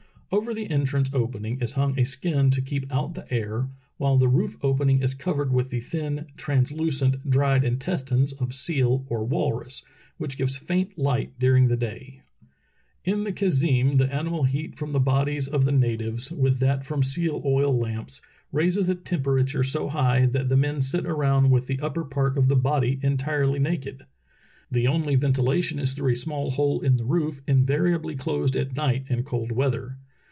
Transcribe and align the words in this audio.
Over 0.33 0.53
the 0.53 0.69
entrance 0.71 1.09
opening 1.13 1.59
is 1.59 1.73
hung 1.73 1.99
a 1.99 2.05
skin 2.05 2.51
to 2.51 2.61
keep 2.61 2.89
out 2.89 3.15
the 3.15 3.29
air, 3.33 3.67
while 3.97 4.17
the 4.17 4.29
roof 4.29 4.55
opening 4.61 5.01
is 5.01 5.13
covered 5.13 5.51
with 5.51 5.71
the 5.71 5.81
thin, 5.81 6.25
translucent, 6.37 7.29
dried 7.29 7.65
intestines 7.65 8.31
of 8.31 8.47
the 8.51 8.53
seal 8.53 9.05
or 9.09 9.25
walrus, 9.25 9.83
which 10.15 10.37
gives 10.37 10.55
famt 10.55 10.97
light 10.97 11.37
during 11.37 11.67
the 11.67 11.75
day. 11.75 12.21
*Tn 13.05 13.25
the 13.25 13.33
khazeem 13.33 13.97
the 13.97 14.09
animal 14.09 14.45
heat 14.45 14.77
from 14.77 14.93
the 14.93 15.01
bodies 15.01 15.49
of 15.49 15.65
Relief 15.65 15.67
of 15.67 15.67
American 15.99 16.05
Whalers 16.05 16.27
at 16.27 16.31
Point 16.31 16.39
Barrow 16.39 16.39
279 16.39 16.39
the 16.39 16.39
natives, 16.39 16.41
with 16.41 16.59
that 16.59 16.85
from 16.85 17.03
seal 17.03 17.41
oil 17.43 17.77
lamps, 17.77 18.21
raises 18.53 18.87
the 18.87 18.95
temperature 18.95 19.63
so 19.65 19.89
high 19.89 20.25
that 20.27 20.47
the 20.47 20.55
men 20.55 20.81
sit 20.81 21.05
around 21.05 21.49
with 21.49 21.67
the 21.67 21.81
upper 21.81 22.05
part 22.05 22.37
of 22.37 22.47
the 22.47 22.55
body 22.55 23.01
entirely 23.03 23.59
naked. 23.59 24.05
The 24.71 24.87
only 24.87 25.15
ven 25.15 25.33
tilation 25.33 25.77
is 25.77 25.93
through 25.93 26.13
a 26.13 26.15
small 26.15 26.51
hole 26.51 26.79
in 26.79 26.95
the 26.95 27.03
roof, 27.03 27.41
invariably 27.47 28.15
closed 28.15 28.55
at 28.55 28.77
night 28.77 29.03
in 29.09 29.23
cold 29.23 29.51
weather. 29.51 29.97